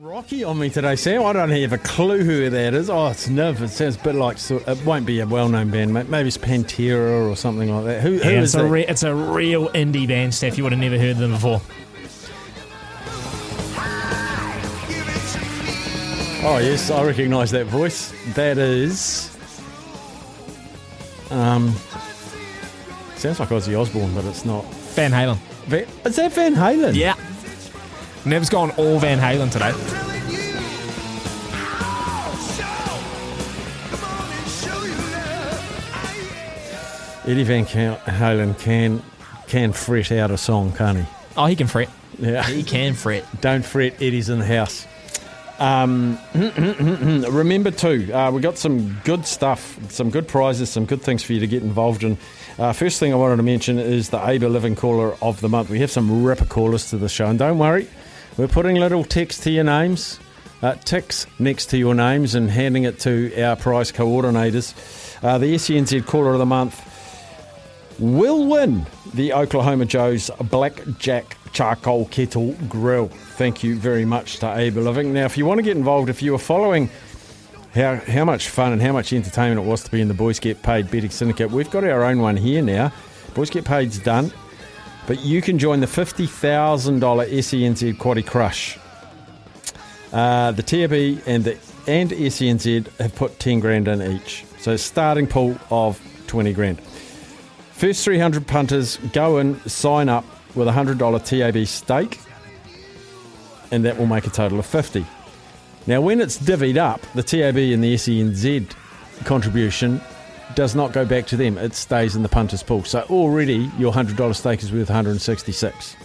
[0.00, 1.24] Rocky on me today, Sam.
[1.24, 2.88] I don't have a clue who that is.
[2.88, 3.60] Oh, it's Niv.
[3.60, 5.92] It sounds a bit like it won't be a well-known band.
[5.92, 8.02] Maybe it's Pantera or something like that.
[8.02, 10.56] Who, who Yeah, it's, a re- it's a real indie band, Steph.
[10.56, 11.60] You would have never heard of them before.
[16.46, 18.12] oh yes, I recognise that voice.
[18.34, 19.36] That is.
[21.32, 21.74] Um,
[23.16, 24.64] sounds like Ozzy Osbourne, but it's not.
[24.94, 25.38] Van Halen.
[25.66, 26.94] Va- Is that Van Halen?
[26.94, 27.16] Yeah.
[28.24, 29.72] Nev's gone all Van Halen today.
[37.30, 39.02] Eddie Van Halen can
[39.48, 41.04] can fret out a song, can't he?
[41.36, 41.90] Oh, he can fret.
[42.18, 42.42] Yeah.
[42.42, 43.24] He can fret.
[43.40, 44.86] Don't fret, Eddie's in the house.
[45.58, 51.22] Um, remember too, uh, we got some good stuff, some good prizes, some good things
[51.22, 52.16] for you to get involved in.
[52.58, 55.68] Uh, first thing I wanted to mention is the Able Living Caller of the Month.
[55.68, 57.88] We have some ripper callers to the show, and don't worry,
[58.38, 60.18] we're putting little text to your names,
[60.62, 64.72] uh, ticks next to your names, and handing it to our prize coordinators.
[65.22, 66.84] Uh, the SENZ Caller of the Month
[67.98, 73.08] will win the Oklahoma Joe's Blackjack Charcoal Kettle Grill.
[73.08, 75.12] Thank you very much to Able Living.
[75.12, 76.90] Now, if you want to get involved, if you are following
[77.74, 80.38] how, how much fun and how much entertainment it was to be in the Boys
[80.38, 82.92] Get Paid Betting Syndicate, we've got our own one here now.
[83.34, 84.32] Boys Get Paid's done,
[85.08, 86.28] but you can join the $50,000
[87.00, 88.78] SENZ Quaddy Crush.
[90.12, 94.44] Uh, the TAB and the and SENZ have put 10 grand in each.
[94.58, 96.78] So starting pool of 20 grand.
[97.72, 102.20] First 300 punters go in, sign up with a $100 TAB stake,
[103.70, 105.06] and that will make a total of 50.
[105.86, 108.68] Now, when it's divvied up, the TAB and the SENZ
[109.24, 110.02] contribution
[110.54, 111.58] does not go back to them.
[111.58, 112.84] It stays in the punters pool.
[112.84, 115.96] So already your $100 stake is worth 166.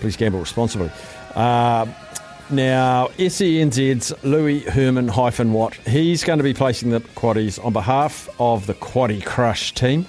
[0.00, 0.90] Please gamble responsibly.
[1.34, 1.86] Uh,
[2.48, 8.28] now, SENZ's Louis Herman hyphen Watt, he's going to be placing the quaddies on behalf
[8.38, 10.06] of the Quaddy Crush team.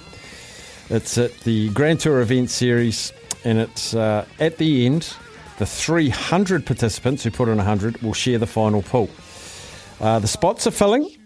[0.88, 3.12] It's at the Grand Tour Event Series,
[3.44, 5.12] and it's uh, at the end.
[5.58, 9.10] The 300 participants who put in 100 will share the final pool.
[10.00, 11.17] Uh, the spots are filling.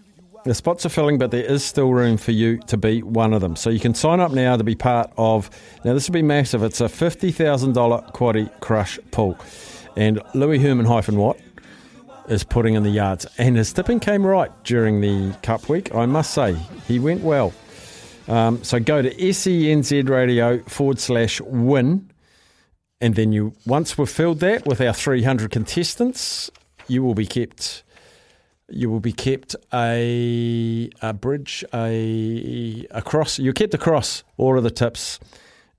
[0.45, 3.39] The spots are filling, but there is still room for you to be one of
[3.39, 3.55] them.
[3.55, 5.49] So you can sign up now to be part of.
[5.85, 6.63] Now this will be massive.
[6.63, 9.37] It's a fifty thousand dollar Quaddy Crush pool,
[9.95, 11.39] and Louis Herman hyphen Watt
[12.27, 15.95] is putting in the yards, and his tipping came right during the Cup week.
[15.95, 16.55] I must say
[16.87, 17.53] he went well.
[18.27, 22.11] Um, so go to SENZ Radio forward slash win,
[22.99, 26.51] and then you once we've filled that with our 300 contestants,
[26.89, 27.83] you will be kept.
[28.73, 33.39] You will be kept a a bridge a across.
[33.39, 35.19] You're kept across all of the tips,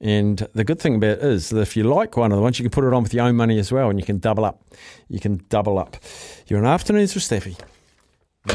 [0.01, 2.59] and the good thing about it is that if you like one of the ones,
[2.59, 4.45] you can put it on with your own money as well, and you can double
[4.45, 4.63] up.
[5.09, 5.97] You can double up.
[6.47, 7.59] You're an afternoons with Steffi.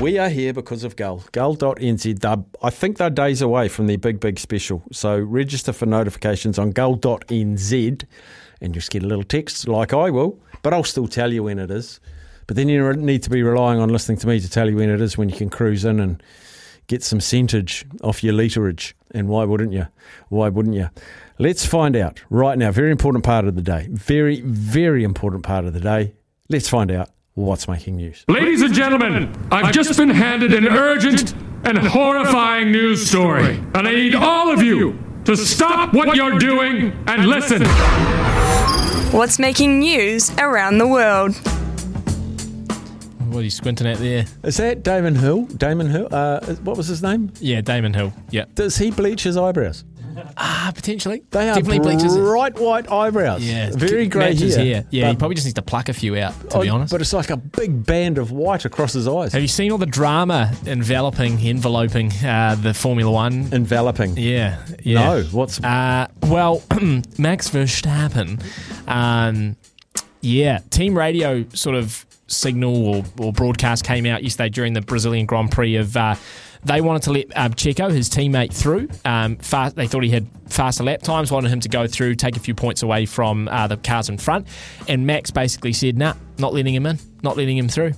[0.02, 1.24] We are here because of Gull.
[1.32, 2.46] Gull.nz.
[2.62, 4.84] I think they're days away from their big, big special.
[4.92, 8.04] So register for notifications on gull.nz
[8.62, 11.44] and you just get a little text like I will, but I'll still tell you
[11.44, 12.00] when it is.
[12.50, 14.90] But then you need to be relying on listening to me to tell you when
[14.90, 16.24] it is when you can cruise in and
[16.88, 18.94] get some centage off your literage.
[19.12, 19.86] And why wouldn't you?
[20.30, 20.90] Why wouldn't you?
[21.38, 22.72] Let's find out right now.
[22.72, 23.88] Very important part of the day.
[23.92, 26.16] Very, very important part of the day.
[26.50, 28.26] Let's find out what's making news.
[28.28, 31.36] Ladies and gentlemen, I've just been handed an urgent
[31.66, 33.58] and horrifying news story.
[33.76, 37.64] And I need all of you to stop what you're doing and listen.
[39.16, 41.40] What's making news around the world?
[43.30, 44.26] What are you squinting at there?
[44.44, 45.46] Is that Damon Hill?
[45.46, 46.08] Damon Hill?
[46.12, 47.32] Uh, what was his name?
[47.40, 48.12] Yeah, Damon Hill.
[48.32, 48.46] Yeah.
[48.56, 49.84] Does he bleach his eyebrows?
[50.36, 51.24] Ah, potentially.
[51.32, 52.18] They are Definitely bleaches.
[52.18, 53.42] bright white eyebrows.
[53.42, 53.70] Yeah.
[53.74, 54.86] very grey matches hair.
[54.90, 56.92] Yeah, he But- probably just needs to pluck a few out, to be oh, honest.
[56.92, 59.32] But it's like a big band of white across his eyes.
[59.34, 63.48] Have you seen all the drama enveloping, enveloping uh, the Formula One?
[63.54, 64.18] Enveloping.
[64.18, 65.00] Yeah, yeah.
[65.00, 66.64] No, what's Uh, well,
[67.18, 68.42] Max Verstappen
[68.88, 69.56] um,
[70.22, 75.26] Yeah, team radio sort of signal or, or broadcast came out yesterday during the Brazilian
[75.26, 75.96] Grand Prix of.
[75.98, 76.16] Uh,
[76.62, 78.90] they wanted to let um, Checo, his teammate, through.
[79.06, 82.36] Um, fast, they thought he had faster lap times, wanted him to go through, take
[82.36, 84.46] a few points away from uh, the cars in front.
[84.88, 87.94] And Max basically said, nah, not letting him in, not letting him through.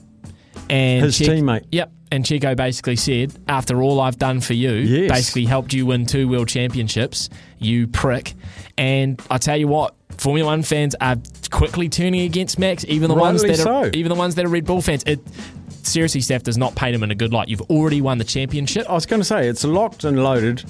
[0.70, 1.66] And His teammate.
[1.72, 1.92] Yep.
[2.12, 5.10] And Checo basically said, after all I've done for you, Yes.
[5.10, 8.34] basically helped you win two world championships, you prick.
[8.78, 11.18] And I tell you what, Formula One fans are
[11.50, 14.50] quickly turning against Max, even the ones Rightly that are even the ones that are
[14.50, 15.04] Red Bull fans.
[15.06, 15.20] It
[15.84, 17.50] seriously, Steph does not paint him in a good light.
[17.50, 18.90] You've already won the championship.
[18.90, 20.64] I was going to say it's locked and loaded.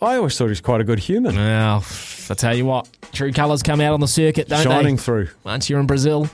[0.00, 1.82] I always thought he's quite a good human, Well,
[2.28, 5.02] I tell you what, true colours come out on the circuit, don't shining they?
[5.02, 5.28] through.
[5.42, 6.28] Once you're in Brazil,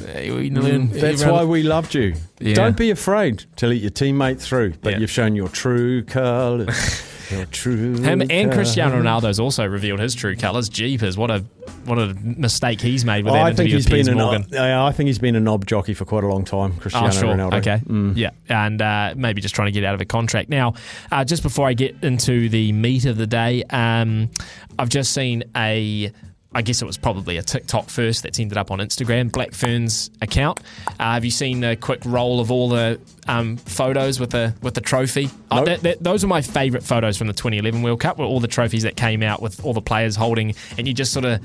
[0.00, 0.88] you mm, learn.
[0.90, 2.14] That's why we loved you.
[2.38, 2.54] Yeah.
[2.54, 4.98] Don't be afraid to let your teammate through, but Yeah.
[4.98, 7.02] you've shown your true colours.
[7.50, 9.00] true Him and Cristiano.
[9.02, 10.68] Ronaldo's also revealed his true colours.
[10.68, 11.44] Jeepers, what a
[11.84, 14.46] what a mistake he's made with that I think interview he's with Piers been Morgan.
[14.50, 16.76] yeah, I think he's been a knob jockey for quite a long time.
[16.76, 17.34] Cristiano Oh, sure.
[17.34, 17.54] Ronaldo.
[17.58, 17.78] Okay.
[17.86, 18.12] Mm.
[18.16, 18.30] Yeah.
[18.48, 20.48] And uh, maybe just trying to get out of a contract.
[20.48, 20.74] Now,
[21.12, 24.30] uh, just before I get into the meat of the day, um,
[24.78, 26.12] I've just seen a.
[26.54, 30.10] I guess it was probably a TikTok first that's ended up on Instagram, Black Ferns
[30.22, 30.60] account.
[30.98, 34.72] Uh, have you seen the quick roll of all the um, photos with the with
[34.74, 35.28] the trophy?
[35.50, 35.66] Oh, Nope.
[35.66, 38.48] that, that, those are my favourite photos from the 2011 World Cup, were all the
[38.48, 41.40] trophies that came out with all the players holding, and you just sort of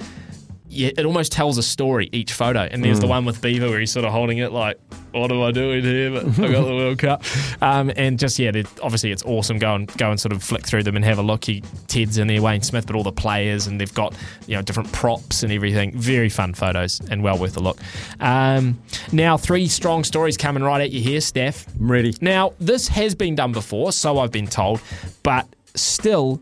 [0.74, 2.62] yeah, it almost tells a story each photo.
[2.62, 4.80] And there's the one with Beaver where he's sort of holding it like,
[5.12, 7.24] "What am I doing here?" But I got the World Cup.
[7.62, 9.58] Um, and just yeah, obviously it's awesome.
[9.58, 11.46] Go and go and sort of flick through them and have a look.
[11.46, 14.14] He, Ted's in there, Wayne Smith, but all the players and they've got
[14.48, 15.98] you know different props and everything.
[15.98, 17.80] Very fun photos and well worth a look.
[18.20, 18.82] Um,
[19.14, 21.66] now three strong stories coming right at you here, Steph.
[21.80, 22.14] I'm ready.
[22.20, 24.82] Now, this has been done before, so I've been told,
[25.24, 26.42] but still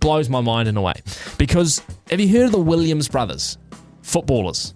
[0.00, 0.94] blows my mind in a way.
[1.38, 3.58] Because have you heard of the Williams brothers?
[4.02, 4.74] Footballers.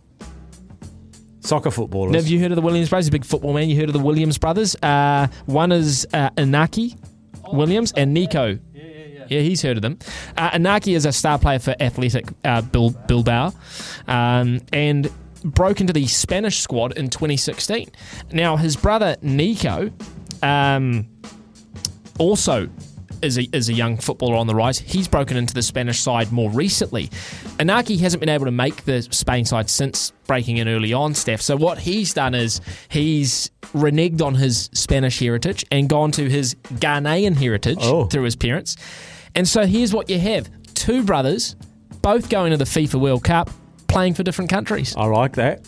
[1.40, 2.14] Soccer footballers.
[2.14, 3.06] Have you heard of the Williams brothers?
[3.06, 3.68] He's a big football man.
[3.68, 4.76] You heard of the Williams brothers?
[4.82, 6.96] Uh, one is uh, Inaki
[7.52, 8.58] Williams and Nico.
[9.28, 9.98] Yeah, he's heard of them.
[10.36, 13.54] Uh, Inaki is a star player for Athletic uh, Bil- Bilbao
[14.06, 15.10] um, and
[15.44, 17.88] broke into the Spanish squad in 2016.
[18.32, 19.90] Now, his brother Nico
[20.42, 21.06] um,
[22.18, 22.68] also
[23.24, 24.78] is a, is a young footballer on the rise.
[24.78, 27.08] He's broken into the Spanish side more recently.
[27.58, 31.40] Inaki hasn't been able to make the Spain side since breaking in early on, Steph.
[31.40, 36.54] So what he's done is he's reneged on his Spanish heritage and gone to his
[36.74, 38.04] Ghanaian heritage Oh.
[38.06, 38.76] through his parents.
[39.34, 40.48] And so here's what you have.
[40.74, 41.56] Two brothers,
[42.02, 43.50] both going to the FIFA World Cup,
[43.88, 44.94] playing for different countries.
[44.96, 45.66] I like that.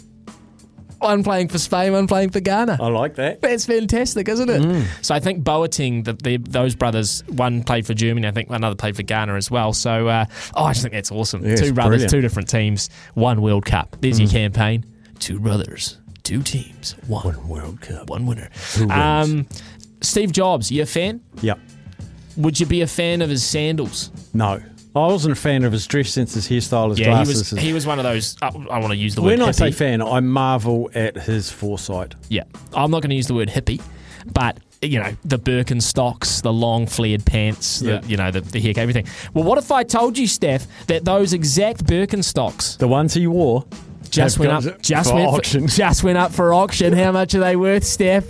[0.98, 2.78] One playing for Spain, one playing for Ghana.
[2.81, 3.43] I like that.
[3.43, 4.62] That's fantastic, isn't it?
[4.62, 4.87] Mm.
[5.04, 8.76] So I think Boateng, the, the, those brothers, one played for Germany, I think another
[8.76, 9.72] played for Ghana as well.
[9.72, 11.44] So, uh, oh, I just think that's awesome.
[11.44, 12.08] Yeah, two brothers, brilliant.
[12.08, 12.16] Mm.
[12.16, 13.96] two different teams, one World Cup.
[14.00, 14.84] There's your campaign.
[15.19, 18.08] Two brothers, two teams, one, World Cup.
[18.10, 18.48] one winner.
[18.76, 18.93] Who wins?
[18.93, 19.46] Um,
[20.00, 21.20] Steve Jobs, you a fan?
[21.43, 21.58] Yep.
[22.38, 24.10] Would you be a fan of his sandals?
[24.34, 24.60] No.
[24.96, 27.38] I wasn't a fan of his dress sense, his hairstyle, his Yeah, he glasses.
[27.38, 27.50] was.
[27.50, 28.37] his- He was one of those.
[28.40, 29.38] Uh, I, I want to use the word.
[29.38, 32.14] when I say fan, I marvel at his foresight.
[32.28, 32.44] Yeah,
[32.75, 33.81] I'm not going to use the word hippie,
[34.32, 37.98] but you know the Birkenstocks, the long flared pants, Yeah.
[37.98, 39.06] the, you know the, the hair, everything.
[39.34, 43.64] Well, what if I told you, Steph, that those exact Birkenstocks The ones he wore
[44.10, 45.69] just went up, just for went auction.
[45.69, 46.93] For, just went up for auction?
[46.93, 48.25] How much are they worth, Steph?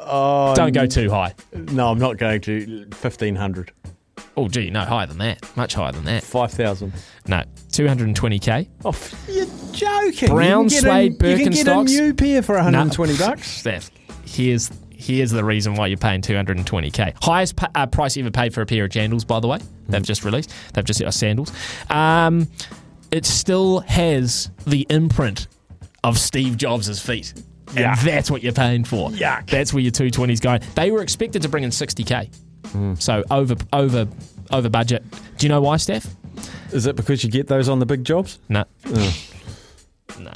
[0.00, 1.34] Oh, Don't go too high.
[1.54, 2.86] No, I'm not going to.
[2.90, 3.72] 1500
[4.36, 5.56] Oh, gee, no, higher than that.
[5.56, 6.22] Much higher than that.
[6.22, 6.92] 5000
[7.26, 8.68] No, 220k.
[8.84, 8.94] Oh,
[9.28, 10.28] you're joking.
[10.28, 11.84] Brown you suede a, You can get a Birkenstocks?
[11.90, 13.48] new pair for 120 bucks.
[13.50, 13.90] Steph,
[14.24, 17.22] here's here's the reason why you're paying 220k.
[17.22, 19.58] Highest pa- uh, price ever paid for a pair of sandals, by the way.
[19.88, 20.52] They've just released.
[20.74, 21.52] They've just uh, sandals.
[21.88, 22.48] Um,
[23.10, 25.48] it still has the imprint
[26.04, 27.34] of Steve Jobs' feet.
[27.76, 29.10] And that's what you're paying for.
[29.10, 29.48] Yuck.
[29.48, 30.60] That's where your 220's going.
[30.74, 32.30] They were expected to bring in 60k.
[32.68, 33.00] Mm.
[33.00, 34.06] So over over
[34.52, 35.04] over budget.
[35.38, 36.06] Do you know why, Steph?
[36.72, 38.38] Is it because you get those on the big jobs?
[38.48, 38.64] No.
[38.86, 39.16] Oh.
[40.18, 40.32] No.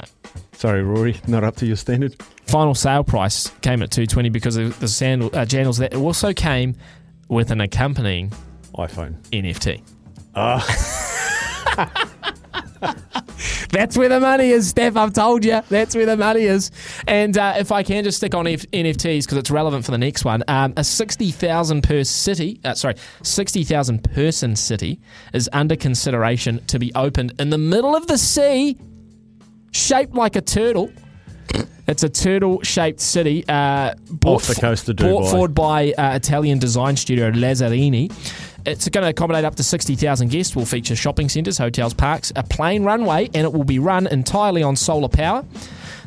[0.53, 2.15] Sorry, Rory, not up to your standard.
[2.47, 6.75] final sale price came at 220 because of the sandal uh, jandals that also came
[7.27, 8.31] with an accompanying
[8.75, 9.15] iPhone.
[9.31, 9.81] NFT.
[10.35, 10.65] Ah.
[13.71, 14.95] That's where the money is, Steph.
[14.95, 15.61] I've told you.
[15.69, 16.71] That's where the money is.
[17.07, 19.97] And uh, if I can just stick on F- NFTs because it's relevant for the
[19.97, 24.99] next one, um, a sixty thousand per city, uh, sorry, sixty thousand person city
[25.33, 28.77] is under consideration to be opened in the middle of the sea,
[29.71, 30.91] shaped like a turtle.
[31.87, 35.29] It's a turtle-shaped city, uh, bought Off the coast of brought Dubai.
[35.31, 38.11] forward by uh, Italian design studio Lazzarini.
[38.65, 42.43] It's going to accommodate up to 60,000 guests, will feature shopping centres, hotels, parks, a
[42.43, 45.45] plane runway, and it will be run entirely on solar power.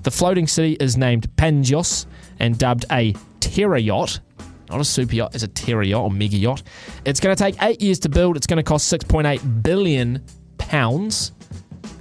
[0.03, 2.07] The floating city is named Pangeos
[2.41, 4.21] and dubbed a Terra yacht.
[4.71, 6.63] Not a super yacht, it's a Terra yacht or mega yacht.
[7.05, 8.37] It's going to take eight years to build.
[8.37, 10.25] It's going to cost 6.8 billion
[10.59, 11.33] pounds.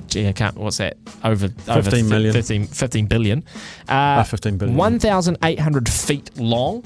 [0.07, 0.55] Gee, I can't.
[0.55, 0.97] What's that?
[1.23, 2.33] Over 15 million.
[2.33, 3.43] 15, 15 billion.
[3.87, 4.77] Uh, 15 billion.
[4.77, 6.83] 1,800 feet long,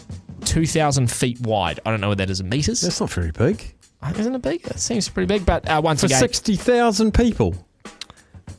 [0.51, 1.79] 2,000 feet wide.
[1.85, 2.81] I don't know what that is in meters.
[2.81, 3.73] That's not very big.
[4.17, 4.65] Isn't it big?
[4.67, 7.55] It seems pretty big, but uh, once For again, 60,000 people.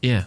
[0.01, 0.25] yeah.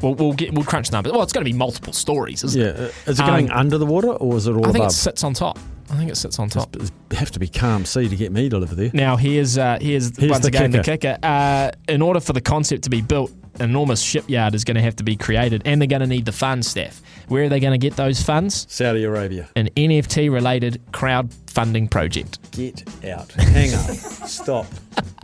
[0.00, 1.12] We'll, we'll get we'll crunch numbers.
[1.12, 2.68] Well, it's going to be multiple stories, isn't Yeah.
[2.68, 2.94] it?
[3.06, 4.90] uh, Is it going Um, under the water or is it all I think above?
[4.92, 5.58] it sits on top.
[5.90, 6.76] I think it sits on top.
[6.76, 8.90] It have to be calm sea to get me to live there.
[8.94, 11.14] Now here's uh, here's, Here's once the again the kicker.
[11.14, 11.18] kicker.
[11.26, 14.96] Uh, in order for the concept to be built, enormous shipyard is going to have
[14.96, 17.00] to be created, and they're going to need the fund staff.
[17.28, 18.66] Where are they going to get those funds?
[18.68, 19.48] Saudi Arabia.
[19.56, 22.50] An NFT related crowdfunding project.
[22.52, 23.30] Get out.
[23.32, 23.94] Hang on.
[23.94, 24.66] Stop.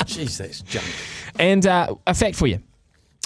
[0.04, 0.86] Jeez, that's junk.
[1.38, 2.60] And uh, a fact for you.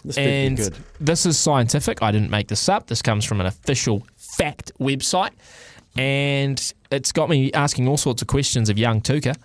[0.04, 0.76] This And good.
[1.00, 2.02] this is scientific.
[2.02, 2.86] I didn't make this up.
[2.86, 5.32] This comes from an official fact website.
[5.96, 9.36] And it's got me asking all sorts of questions of young Tuka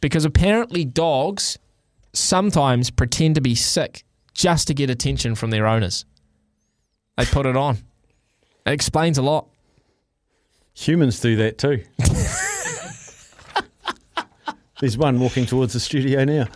[0.00, 1.58] because apparently dogs
[2.12, 4.02] sometimes pretend to be sick
[4.40, 6.06] just to get attention from their owners.
[7.18, 7.76] They put it on.
[8.64, 9.46] It explains a lot.
[10.72, 11.84] Humans do that too.
[14.80, 16.46] There's one walking towards the studio now.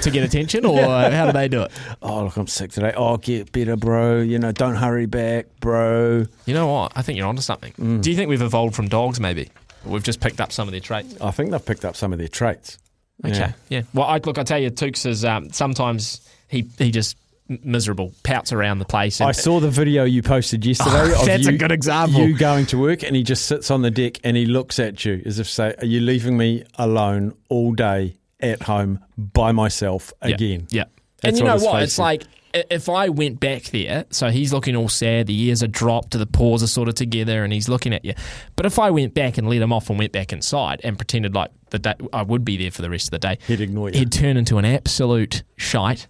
[0.00, 1.72] To get attention, or how do they do it?
[2.00, 2.94] Oh, look, I'm sick today.
[2.96, 4.22] Oh, get better, bro.
[4.22, 6.24] You know, don't hurry back, bro.
[6.46, 6.92] You know what?
[6.96, 8.00] I think you're onto something.
[8.00, 9.50] Do you think we've evolved from dogs, maybe?
[9.84, 11.20] We've just picked up some of their traits.
[11.20, 12.78] I think they've picked up some of their traits.
[13.22, 13.36] Okay.
[13.36, 13.52] Yeah.
[13.68, 13.82] Yeah.
[13.92, 18.52] Well, I, look, I tell you, Tukes is um, sometimes he he just miserable, pouts
[18.52, 19.20] around the place.
[19.20, 20.94] And I saw the video you posted yesterday.
[21.14, 22.20] Oh, of that's a you, good example.
[22.26, 25.04] You going to work and he just sits on the deck and he looks at
[25.04, 30.12] you as if say, "Are you leaving me alone all day at home by myself
[30.22, 30.84] again?" Yeah.
[31.20, 31.80] That's and you know what his what?
[31.80, 32.22] face It's like
[32.54, 36.26] if I went back there, so he's looking all sad, the ears are dropped, the
[36.26, 38.14] paws are sort of together, and he's looking at you.
[38.54, 41.34] But if I went back and let him off and went back inside and pretended
[41.34, 43.90] like the day, I would be there for the rest of the day, He'd ignore
[43.90, 43.98] you.
[43.98, 46.06] He'd turn into an absolute shite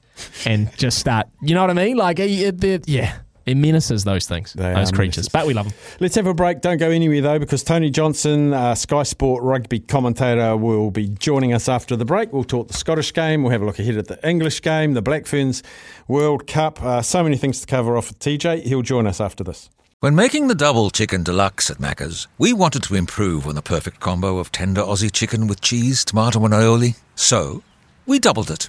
[0.46, 1.26] and just start.
[1.42, 1.96] You know what I mean?
[1.96, 3.16] Like, he- they're- yeah,
[3.46, 5.16] it menaces those things, They those creatures.
[5.16, 5.28] menaces.
[5.28, 5.74] But we love them.
[6.00, 6.60] Let's have a break.
[6.60, 11.52] Don't go anywhere though, because Tony Johnson, uh, Sky Sport rugby commentator, will be joining
[11.52, 12.32] us after the break.
[12.32, 13.42] We'll talk the Scottish game.
[13.42, 15.62] We'll have a look ahead at the English game, the Black Ferns
[16.08, 16.82] World Cup.
[16.82, 18.62] Uh, so many things to cover off with TJ.
[18.64, 19.68] He'll join us after this.
[20.00, 24.00] When making the double chicken deluxe at Macca's, we wanted to improve on the perfect
[24.00, 26.96] combo of tender Aussie chicken with cheese, tomato, and aioli.
[27.14, 27.62] So,
[28.04, 28.68] we doubled it.